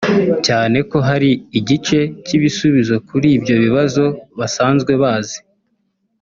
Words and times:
cyane 0.45 0.77
ko 0.89 0.97
hari 1.07 1.31
igice 1.59 1.99
cy’ibisubizo 2.25 2.95
kuri 3.07 3.27
ibyo 3.37 3.55
bibazo 3.63 4.03
basanzwe 4.39 4.91
bazi 5.03 5.39